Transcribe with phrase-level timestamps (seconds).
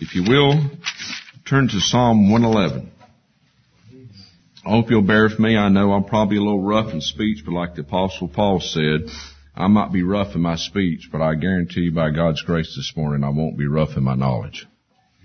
[0.00, 0.54] If you will,
[1.46, 2.90] turn to Psalm 111.
[4.64, 5.58] I hope you'll bear with me.
[5.58, 9.10] I know I'm probably a little rough in speech, but like the apostle Paul said,
[9.54, 12.94] I might be rough in my speech, but I guarantee you by God's grace this
[12.96, 14.66] morning, I won't be rough in my knowledge.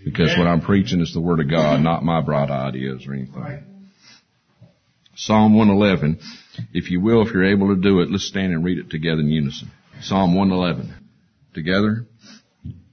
[0.04, 3.64] Because what I'm preaching is the Word of God, not my bright ideas or anything.
[5.16, 6.20] Psalm 111.
[6.74, 9.22] If you will, if you're able to do it, let's stand and read it together
[9.22, 9.72] in unison.
[10.02, 10.94] Psalm 111.
[11.54, 12.06] Together.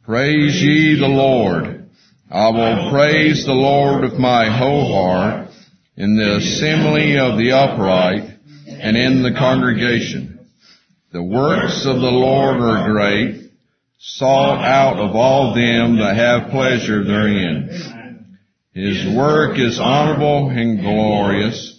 [0.05, 1.89] Praise ye the Lord.
[2.29, 5.51] I will praise the Lord with my whole heart
[5.97, 8.29] in the assembly of the upright
[8.67, 10.41] and in the congregation.
[11.13, 13.53] The works of the Lord are great,
[14.01, 18.39] sought out of all them that have pleasure therein.
[18.75, 21.79] His work is honorable and glorious,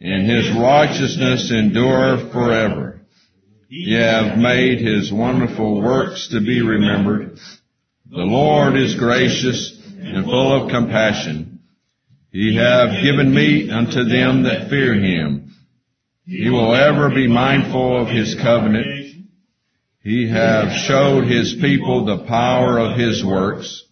[0.00, 3.00] and his righteousness endureth forever.
[3.68, 7.38] Ye have made his wonderful works to be remembered.
[8.10, 11.60] The Lord is gracious and full of compassion.
[12.32, 15.54] He hath given meat unto them that fear him.
[16.26, 19.26] He will ever be mindful of his covenant.
[20.02, 23.84] He hath showed his people the power of his works,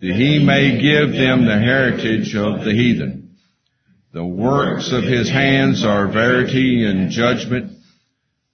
[0.00, 3.36] that he may give them the heritage of the heathen.
[4.12, 7.78] The works of his hands are verity and judgment.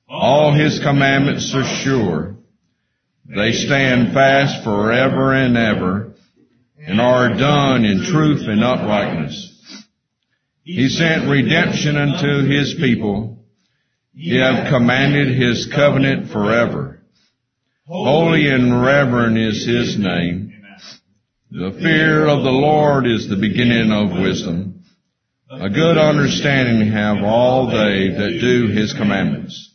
[0.07, 2.37] All his commandments are sure.
[3.35, 6.15] They stand fast forever and ever
[6.85, 9.85] and are done in truth and uprightness.
[10.65, 13.45] He sent redemption unto his people.
[14.15, 17.03] He hath commanded his covenant forever.
[17.87, 20.53] Holy and reverend is his name.
[21.53, 24.85] The fear of the Lord is the beginning of wisdom.
[25.51, 29.75] A good understanding have all they that do his commandments.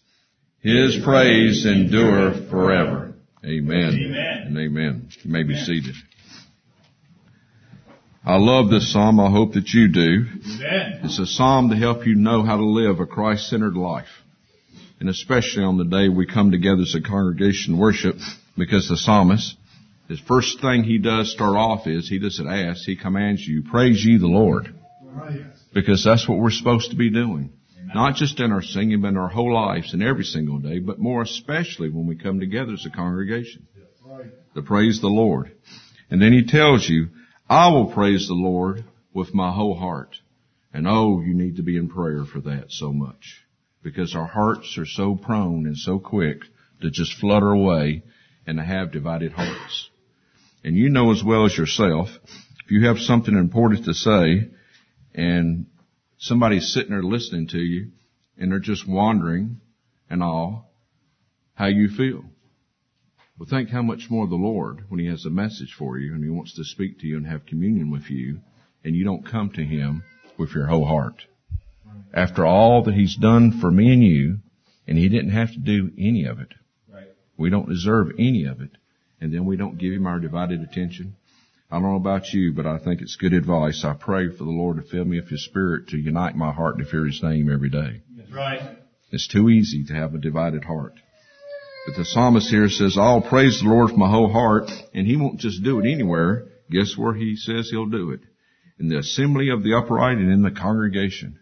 [0.62, 3.05] His praise endureth forever.
[3.46, 3.94] Amen.
[3.94, 4.44] Amen.
[4.48, 5.10] And amen.
[5.22, 5.96] You may be seated.
[8.26, 9.20] I love this psalm.
[9.20, 10.26] I hope that you do.
[10.56, 11.02] Amen.
[11.04, 14.10] It's a psalm to help you know how to live a Christ-centered life.
[15.00, 18.16] And especially on the day we come together as a congregation worship,
[18.58, 19.56] because the psalmist,
[20.08, 24.04] his first thing he does start off is, he doesn't ask, he commands you, praise
[24.04, 24.74] ye the Lord.
[25.16, 25.30] Ah,
[25.72, 27.52] because that's what we're supposed to be doing.
[27.94, 31.00] Not just in our singing, but in our whole lives and every single day, but
[31.00, 33.68] more especially when we come together as a congregation.
[34.56, 35.52] To praise the Lord.
[36.10, 37.10] And then he tells you,
[37.50, 40.16] I will praise the Lord with my whole heart.
[40.74, 43.44] And oh, you need to be in prayer for that so much.
[43.84, 46.40] Because our hearts are so prone and so quick
[46.82, 48.04] to just flutter away
[48.48, 49.90] and to have divided hearts.
[50.64, 52.10] And you know as well as yourself,
[52.66, 54.50] if you have something important to say
[55.14, 55.68] and
[56.18, 57.92] somebody's sitting there listening to you
[58.38, 59.62] and they're just wandering
[60.10, 60.72] and all,
[61.54, 62.24] how you feel.
[63.38, 66.24] Well, think how much more the Lord when He has a message for you and
[66.24, 68.40] He wants to speak to you and have communion with you
[68.84, 70.04] and you don't come to Him
[70.38, 71.26] with your whole heart.
[72.14, 74.40] After all that He's done for me and you,
[74.88, 76.54] and He didn't have to do any of it.
[76.92, 77.08] Right.
[77.38, 78.72] We don't deserve any of it.
[79.20, 81.16] And then we don't give Him our divided attention.
[81.72, 83.84] I don't know about you, but I think it's good advice.
[83.84, 86.78] I pray for the Lord to fill me with His Spirit to unite my heart
[86.78, 88.02] to fear His name every day.
[88.16, 88.78] That's right.
[89.12, 90.94] It's too easy to have a divided heart.
[91.86, 95.18] But the psalmist here says, I'll praise the Lord with my whole heart, and he
[95.18, 96.48] won't just do it anywhere.
[96.70, 98.22] Guess where he says he'll do it?
[98.80, 101.40] In the assembly of the upright and in the congregation.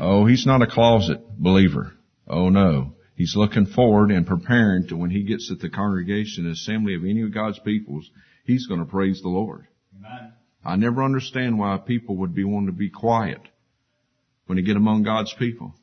[0.00, 1.92] Oh, he's not a closet believer.
[2.26, 2.94] Oh no.
[3.14, 7.22] He's looking forward and preparing to when he gets at the congregation, assembly of any
[7.22, 8.10] of God's peoples,
[8.48, 9.68] he's going to praise the Lord.
[9.96, 10.32] Amen.
[10.64, 13.40] I never understand why people would be wanting to be quiet
[14.46, 15.74] when they get among God's people.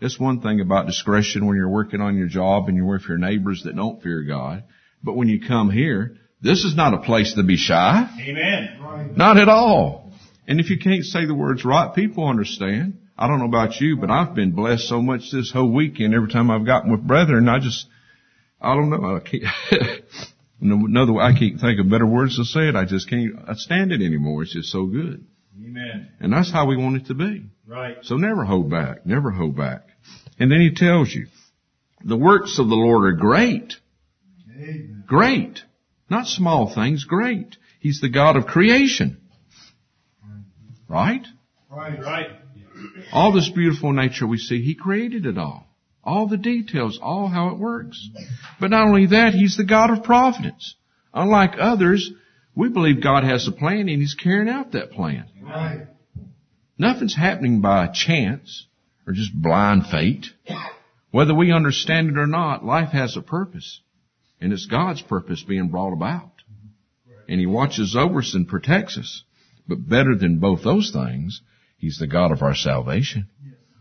[0.00, 3.18] That's one thing about discretion when you're working on your job and you're with your
[3.18, 4.64] neighbors that don't fear God.
[5.02, 8.10] But when you come here, this is not a place to be shy.
[8.20, 9.14] Amen.
[9.16, 10.12] Not at all.
[10.48, 12.98] And if you can't say the words right, people understand.
[13.16, 16.14] I don't know about you, but I've been blessed so much this whole weekend.
[16.14, 17.86] Every time I've gotten with brethren, I just,
[18.60, 19.16] I don't know.
[19.16, 19.20] I
[20.60, 22.76] another way, I can't think of better words to say it.
[22.76, 24.42] I just can't stand it anymore.
[24.42, 25.26] It's just so good.
[25.56, 26.08] Amen.
[26.20, 27.46] And that's how we want it to be.
[27.66, 27.96] Right.
[28.02, 29.06] So never hold back.
[29.06, 29.82] Never hold back.
[30.38, 31.26] And then he tells you,
[32.04, 33.74] the works of the Lord are great.
[35.06, 35.60] Great.
[36.10, 37.56] Not small things, great.
[37.80, 39.20] He's the God of creation.
[40.88, 41.26] Right?
[41.70, 42.00] Right?
[42.00, 42.26] Right.
[43.12, 45.66] All this beautiful nature we see, He created it all.
[46.04, 48.08] All the details, all how it works.
[48.60, 50.74] But not only that, He's the God of providence.
[51.12, 52.10] Unlike others,
[52.54, 55.26] we believe God has a plan and He's carrying out that plan.
[56.78, 58.66] Nothing's happening by chance
[59.06, 60.26] or just blind fate.
[61.10, 63.80] Whether we understand it or not, life has a purpose.
[64.40, 66.32] And it's God's purpose being brought about.
[67.28, 69.22] And He watches over us and protects us.
[69.66, 71.40] But better than both those things,
[71.78, 73.28] He's the God of our salvation.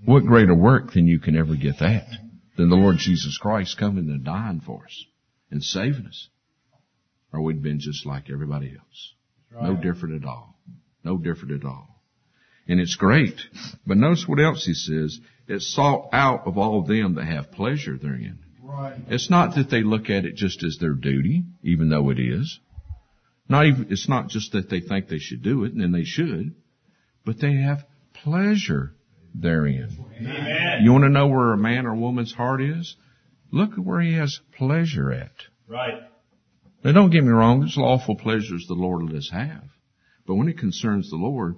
[0.06, 2.08] What greater work than you can ever get that?
[2.58, 5.06] Than the Lord Jesus Christ coming and dying for us
[5.50, 6.28] and saving us.
[7.32, 9.14] Or we'd been just like everybody else.
[9.62, 10.58] No different at all.
[11.04, 12.02] No different at all.
[12.68, 13.40] And it's great.
[13.86, 15.20] But notice what else he says.
[15.48, 18.40] It's sought out of all them that have pleasure therein.
[18.62, 18.96] Right.
[19.10, 22.60] It's not that they look at it just as their duty, even though it is.
[23.50, 26.06] Not even, it's not just that they think they should do it, and then they
[26.06, 26.56] should,
[27.26, 27.86] but they have
[28.24, 28.96] pleasure
[29.34, 29.90] therein.
[30.20, 30.84] Amen.
[30.84, 32.96] You want to know where a man or woman's heart is?
[33.52, 35.32] Look at where he has pleasure at.
[35.68, 36.04] Right.
[36.84, 39.64] Now don't get me wrong, there's lawful pleasures the Lord let us have.
[40.26, 41.56] But when it concerns the Lord,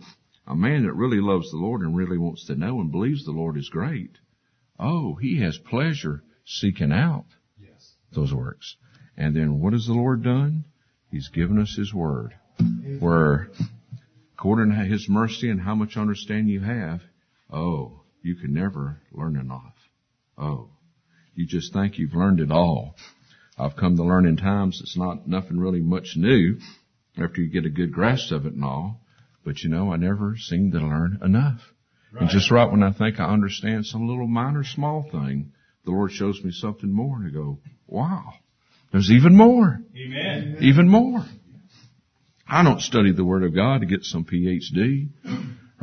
[0.47, 3.31] a man that really loves the Lord and really wants to know and believes the
[3.31, 4.17] Lord is great,
[4.79, 7.25] oh, he has pleasure seeking out
[7.59, 7.95] Yes.
[8.13, 8.75] those works.
[9.17, 10.65] And then what has the Lord done?
[11.09, 12.33] He's given us His Word.
[12.99, 13.49] Where,
[14.33, 17.01] according to His mercy and how much understanding you have,
[17.51, 19.75] oh, you can never learn enough.
[20.37, 20.69] Oh,
[21.35, 22.95] you just think you've learned it all.
[23.57, 26.57] I've come to learn in times it's not nothing really much new
[27.17, 29.01] after you get a good grasp of it and all.
[29.43, 31.61] But you know, I never seem to learn enough.
[32.19, 35.51] And just right when I think I understand some little minor small thing,
[35.83, 38.33] the Lord shows me something more and I go, wow,
[38.91, 40.57] there's even more, Amen.
[40.61, 41.25] even more.
[42.47, 45.09] I don't study the Word of God to get some PhD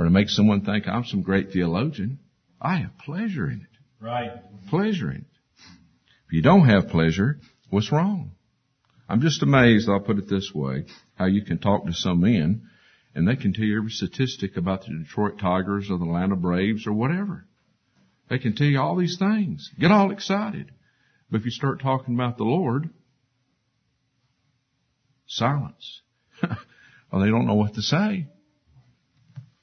[0.02, 2.18] or to make someone think I'm some great theologian.
[2.60, 4.04] I have pleasure in it.
[4.04, 4.32] Right.
[4.68, 5.24] Pleasure in it.
[6.26, 7.38] If you don't have pleasure,
[7.70, 8.32] what's wrong?
[9.08, 12.62] I'm just amazed, I'll put it this way, how you can talk to some men
[13.14, 16.84] and they can tell you every statistic about the Detroit Tigers or the Atlanta Braves
[16.88, 17.46] or whatever.
[18.28, 19.70] They can tell you all these things.
[19.78, 20.72] Get all excited.
[21.30, 22.90] But if you start talking about the Lord,
[25.26, 26.00] silence.
[26.42, 28.26] well, they don't know what to say.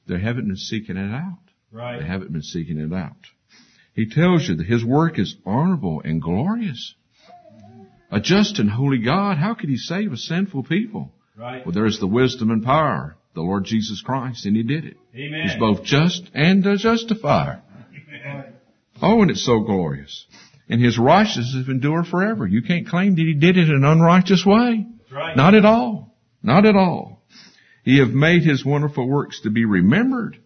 [0.10, 1.38] They haven't been seeking it out.
[1.72, 2.00] Right.
[2.00, 3.16] They haven't been seeking it out.
[3.94, 6.96] He tells you that his work is honorable and glorious.
[8.12, 11.14] A just and holy God, how could he save a sinful people?
[11.38, 11.64] Right.
[11.66, 14.98] Well, there's the wisdom and power, the Lord Jesus Christ, and he did it.
[15.16, 15.42] Amen.
[15.44, 17.62] He's both just and a justifier.
[19.02, 20.26] Oh, and it's so glorious.
[20.68, 22.48] And his righteousness endure forever.
[22.48, 24.86] You can't claim that he did it in an unrighteous way.
[25.12, 25.38] Right.
[25.38, 26.16] Not at all.
[26.42, 27.19] Not at all.
[27.90, 30.38] He have made his wonderful works to be remembered.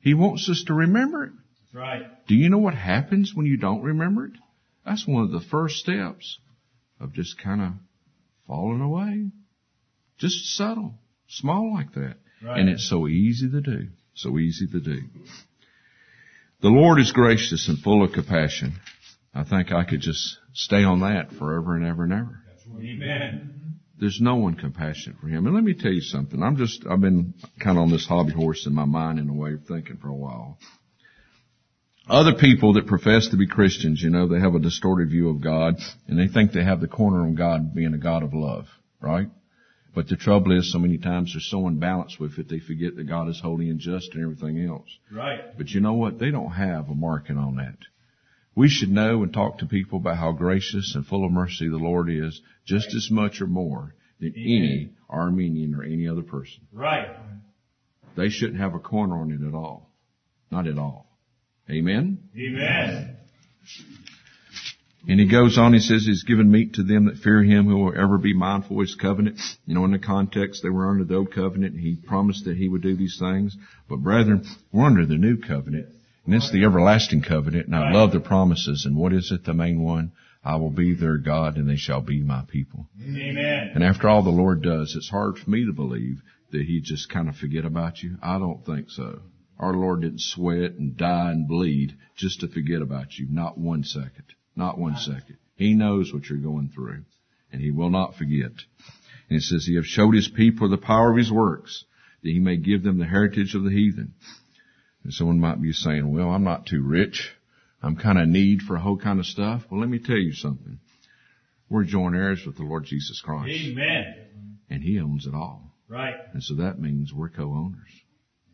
[0.00, 1.32] He wants us to remember it.
[1.60, 2.26] That's Right.
[2.26, 4.32] Do you know what happens when you don't remember it?
[4.86, 6.38] That's one of the first steps
[6.98, 7.72] of just kind of
[8.46, 9.30] falling away.
[10.16, 10.94] Just subtle,
[11.28, 12.14] small like that.
[12.42, 12.60] Right.
[12.60, 13.88] And it's so easy to do.
[14.14, 15.02] So easy to do.
[16.62, 18.76] The Lord is gracious and full of compassion.
[19.34, 22.40] I think I could just stay on that forever and ever and ever.
[22.80, 23.63] Amen.
[23.98, 25.46] There's no one compassionate for him.
[25.46, 26.42] And let me tell you something.
[26.42, 29.34] I'm just, I've been kind of on this hobby horse in my mind in a
[29.34, 30.58] way of thinking for a while.
[32.08, 35.40] Other people that profess to be Christians, you know, they have a distorted view of
[35.40, 35.76] God
[36.06, 38.66] and they think they have the corner on God being a God of love,
[39.00, 39.28] right?
[39.94, 43.04] But the trouble is so many times they're so unbalanced with it, they forget that
[43.04, 44.88] God is holy and just and everything else.
[45.10, 45.56] Right.
[45.56, 46.18] But you know what?
[46.18, 47.78] They don't have a marking on that.
[48.56, 51.76] We should know and talk to people about how gracious and full of mercy the
[51.76, 56.66] Lord is just as much or more than any Arminian or any other person.
[56.72, 57.08] Right.
[58.16, 59.90] They shouldn't have a corner on it at all.
[60.50, 61.06] Not at all.
[61.68, 62.18] Amen?
[62.36, 63.16] Amen.
[65.06, 67.76] And he goes on, he says, He's given meat to them that fear him who
[67.76, 69.38] will ever be mindful of his covenant.
[69.66, 71.74] You know, in the context, they were under the old covenant.
[71.74, 73.56] And he promised that he would do these things.
[73.88, 75.93] But brethren, we're under the new covenant.
[76.24, 77.66] And it's the everlasting covenant.
[77.66, 78.84] And I love the promises.
[78.86, 80.12] And what is it, the main one?
[80.42, 82.86] I will be their God and they shall be my people.
[83.02, 83.72] Amen.
[83.74, 87.08] And after all the Lord does, it's hard for me to believe that he just
[87.08, 88.16] kind of forget about you.
[88.22, 89.20] I don't think so.
[89.58, 93.26] Our Lord didn't sweat and die and bleed just to forget about you.
[93.30, 94.24] Not one second.
[94.54, 95.38] Not one second.
[95.56, 97.04] He knows what you're going through
[97.54, 98.50] and he will not forget.
[99.28, 101.84] And it says he have showed his people the power of his works
[102.22, 104.14] that he may give them the heritage of the heathen.
[105.04, 107.30] And someone might be saying, well, I'm not too rich.
[107.82, 109.62] I'm kind of need for a whole kind of stuff.
[109.70, 110.78] Well, let me tell you something.
[111.68, 114.58] We're joint heirs with the Lord Jesus Christ Amen.
[114.70, 115.72] and he owns it all.
[115.88, 116.14] Right.
[116.32, 117.90] And so that means we're co-owners.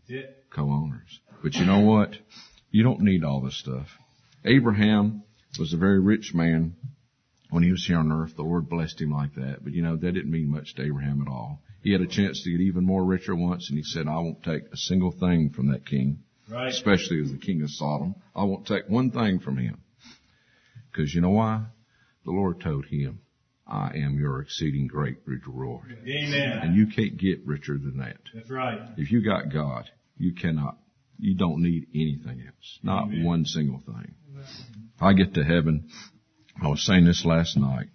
[0.09, 0.45] That's it.
[0.51, 1.21] Co-owners.
[1.43, 2.11] But you know what?
[2.71, 3.87] You don't need all this stuff.
[4.45, 5.23] Abraham
[5.59, 6.75] was a very rich man
[7.51, 8.37] when he was here on earth.
[8.37, 9.63] The Lord blessed him like that.
[9.63, 11.61] But you know, that didn't mean much to Abraham at all.
[11.83, 14.43] He had a chance to get even more richer once and he said, I won't
[14.43, 16.69] take a single thing from that king, Right.
[16.69, 18.15] especially as the king of Sodom.
[18.35, 19.79] I won't take one thing from him.
[20.95, 21.67] Cause you know why?
[22.25, 23.21] The Lord told him,
[23.67, 25.97] I am your exceeding great reward.
[26.05, 26.59] Amen.
[26.63, 28.19] And you can't get richer than that.
[28.35, 28.81] That's right.
[28.97, 29.89] If you got God,
[30.19, 30.77] you cannot,
[31.19, 32.79] you don't need anything else.
[32.83, 33.25] Not Amen.
[33.25, 34.15] one single thing.
[34.37, 35.89] If I get to heaven,
[36.61, 37.87] I was saying this last night.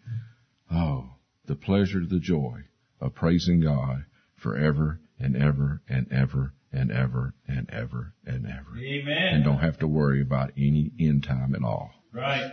[0.72, 1.10] Oh,
[1.46, 2.62] the pleasure, the joy
[3.02, 4.06] of praising God
[4.38, 8.78] forever and ever and ever and ever and ever and ever.
[8.78, 9.36] Amen.
[9.36, 11.92] And don't have to worry about any end time at all.
[12.14, 12.52] Right.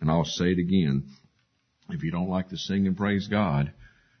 [0.00, 1.08] And I'll say it again.
[1.90, 3.72] If you don't like to sing and praise God,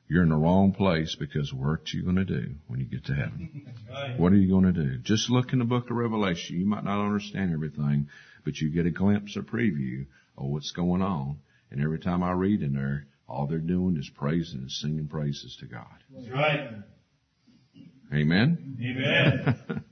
[0.08, 3.06] you're in the wrong place because what are you going to do when you get
[3.06, 3.74] to heaven?
[3.90, 4.18] Right.
[4.18, 4.98] What are you going to do?
[4.98, 6.60] Just look in the book of Revelation.
[6.60, 8.08] You might not understand everything,
[8.44, 11.38] but you get a glimpse, a preview of what's going on.
[11.70, 15.56] And every time I read in there, all they're doing is praising and singing praises
[15.60, 15.86] to God.
[16.14, 16.70] That's right.
[18.12, 18.78] Amen?
[18.80, 19.56] Amen.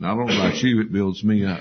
[0.00, 1.60] Don't only about you, it builds me up.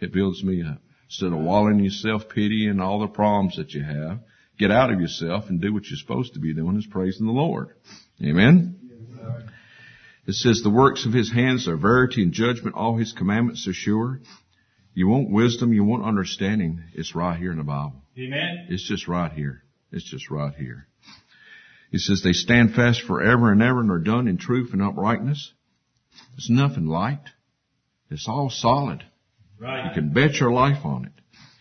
[0.00, 0.78] It builds me up.
[1.06, 4.20] Instead of wallowing in your self-pity and all the problems that you have,
[4.58, 7.32] get out of yourself and do what you're supposed to be doing is praising the
[7.32, 7.70] Lord.
[8.24, 8.76] Amen?
[10.26, 12.76] It says the works of his hands are verity and judgment.
[12.76, 14.20] All his commandments are sure.
[14.94, 16.84] You want wisdom, you want understanding.
[16.94, 18.02] It's right here in the Bible.
[18.18, 18.66] Amen.
[18.68, 19.62] It's just right here.
[19.92, 20.86] It's just right here.
[21.90, 25.52] He says they stand fast forever and ever and are done in truth and uprightness.
[26.32, 27.22] There's nothing light.
[28.10, 29.04] It's all solid.
[29.60, 31.12] You can bet your life on it.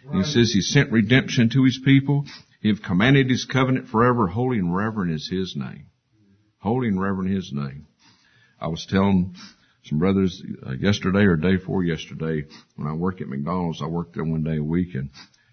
[0.05, 2.25] And he says he sent redemption to his people.
[2.61, 4.27] He have commanded his covenant forever.
[4.27, 5.87] Holy and reverend is his name.
[6.59, 7.87] Holy and reverend his name.
[8.59, 9.35] I was telling
[9.83, 12.45] some brothers uh, yesterday or day before yesterday
[12.75, 13.81] when I work at McDonald's.
[13.81, 15.09] I worked there one day a week and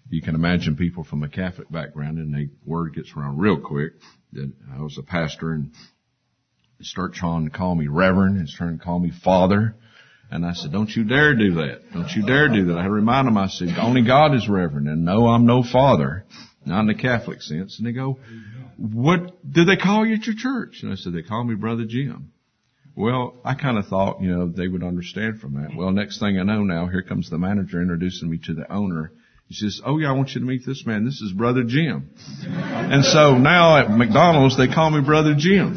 [0.09, 3.93] you can imagine people from a Catholic background and the word gets around real quick
[4.37, 5.71] that I was a pastor and
[6.79, 9.75] they start trying to call me reverend and trying to call me father.
[10.29, 11.81] And I said, don't you dare do that.
[11.93, 12.77] Don't you dare do that.
[12.77, 16.25] I remind them, I said, only God is reverend and no, I'm no father.
[16.65, 17.77] Not in the Catholic sense.
[17.77, 18.19] And they go,
[18.77, 20.79] what do they call you at your church?
[20.83, 22.31] And I said, they call me Brother Jim.
[22.95, 25.75] Well, I kind of thought, you know, they would understand from that.
[25.75, 29.11] Well, next thing I know now, here comes the manager introducing me to the owner.
[29.47, 31.05] He says, oh yeah, I want you to meet this man.
[31.05, 32.09] This is Brother Jim.
[32.45, 35.75] And so now at McDonald's, they call me Brother Jim.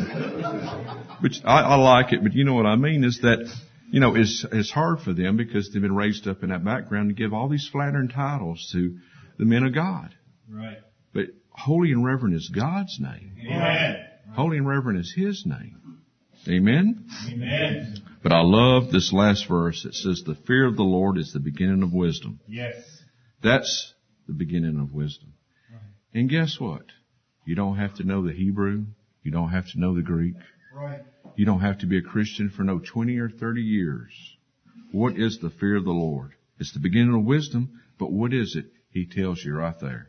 [1.21, 3.47] Which I, I like it, but you know what I mean is that,
[3.91, 7.11] you know, it's, it's hard for them because they've been raised up in that background
[7.11, 8.97] to give all these flattering titles to
[9.39, 10.15] the men of God.
[10.49, 10.79] Right.
[11.13, 13.37] But holy and reverend is God's name.
[13.47, 14.07] Amen.
[14.35, 16.01] Holy and reverend is His name.
[16.49, 17.07] Amen?
[17.31, 18.03] Amen.
[18.23, 19.85] But I love this last verse.
[19.85, 22.41] It says, the fear of the Lord is the beginning of wisdom.
[22.49, 22.77] Yes.
[23.43, 23.95] That's
[24.27, 25.35] the beginning of wisdom.
[26.13, 26.85] And guess what?
[27.45, 28.87] You don't have to know the Hebrew.
[29.23, 30.35] You don't have to know the Greek.
[30.75, 31.03] Right.
[31.37, 34.13] You don't have to be a Christian for no 20 or 30 years.
[34.93, 36.33] What is the fear of the Lord?
[36.59, 38.67] It's the beginning of wisdom, but what is it?
[38.91, 40.09] He tells you right there.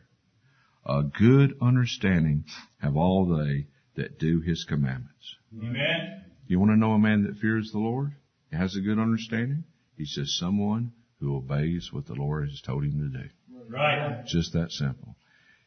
[0.84, 2.44] A good understanding
[2.80, 5.36] have all they that do his commandments.
[5.56, 6.24] Amen.
[6.48, 8.12] You want to know a man that fears the Lord?
[8.50, 9.64] He has a good understanding?
[9.96, 13.28] He says someone who obeys what the Lord has told him to do.
[13.68, 14.24] Right.
[14.26, 15.14] Just that simple.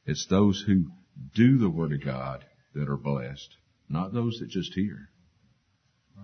[0.05, 0.91] It's those who
[1.33, 2.43] do the Word of God
[2.73, 3.55] that are blessed,
[3.89, 5.09] not those that just hear.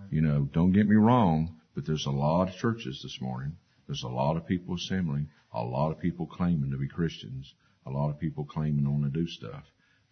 [0.10, 3.56] You know, don't get me wrong, but there's a lot of churches this morning.
[3.88, 7.54] There's a lot of people assembling, a lot of people claiming to be Christians,
[7.86, 9.64] a lot of people claiming on to do stuff.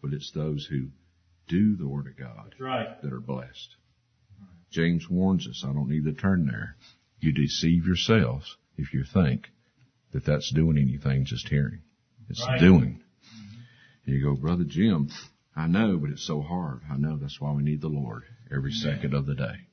[0.01, 0.87] But it's those who
[1.49, 3.01] do the Word of God right.
[3.01, 3.75] that are blessed.
[4.71, 6.77] James warns us, I don't need to turn there.
[7.19, 9.47] You deceive yourselves if you think
[10.11, 11.81] that that's doing anything just hearing.
[12.29, 12.59] It's Right.
[12.59, 13.01] doing.
[14.05, 15.09] And you go, Brother Jim,
[15.55, 16.81] I know, but it's so hard.
[16.89, 19.67] I know that's why we need the Lord every second of the day.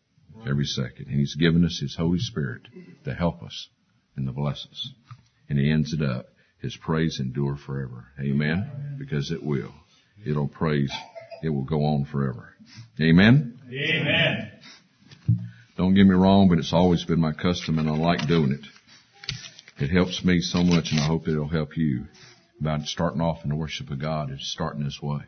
[0.47, 1.07] Every second.
[1.07, 2.63] And He's given us His Holy Spirit
[3.05, 3.69] to help us
[4.17, 4.93] and to bless us.
[5.49, 6.27] And He ends it up.
[6.59, 8.09] His praise endure forever.
[8.21, 8.97] Amen?
[8.99, 9.73] Because it will.
[10.25, 10.93] It'll praise.
[11.43, 12.55] It will go on forever.
[13.01, 13.59] Amen?
[13.71, 14.51] Amen.
[15.77, 18.67] Don't get me wrong, but it's always been my custom and I like doing it.
[19.79, 22.07] It helps me so much and I hope it'll help you
[22.61, 25.21] about starting off in the worship of God is starting this way.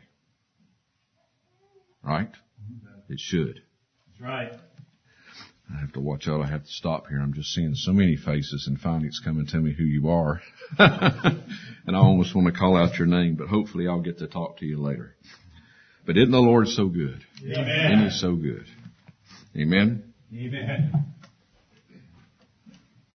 [2.03, 2.31] Right?
[3.09, 3.61] It should.
[4.07, 4.51] That's right.
[5.71, 6.41] I have to watch out.
[6.41, 7.19] I have to stop here.
[7.19, 10.41] I'm just seeing so many faces and finally it's coming to me who you are.
[10.79, 14.57] and I almost want to call out your name, but hopefully I'll get to talk
[14.57, 15.15] to you later.
[16.07, 17.21] But isn't the Lord so good?
[17.43, 18.05] Isn't Amen.
[18.05, 18.65] He so good?
[19.55, 20.11] Amen?
[20.33, 21.13] Amen.